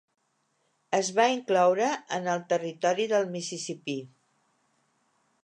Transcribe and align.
Es 0.99 1.11
va 1.19 1.25
incloure 1.33 1.89
en 2.17 2.31
el 2.33 2.41
Territori 2.55 3.07
del 3.13 3.31
Mississipí. 3.37 3.99